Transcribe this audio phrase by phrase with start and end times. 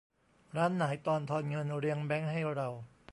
[0.57, 2.67] ร้านไหนตอนทอนเงินเรียงแบงก์ให้เรา